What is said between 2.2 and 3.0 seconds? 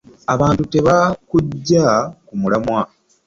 ku mulamwa.